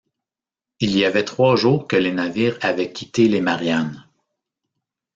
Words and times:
Il 0.79 0.97
y 0.97 1.05
avait 1.05 1.25
trois 1.25 1.55
jours 1.55 1.87
que 1.87 1.95
les 1.95 2.11
navires 2.11 2.57
avaient 2.63 2.91
quitté 2.91 3.27
les 3.27 3.39
Mariannes. 3.39 4.07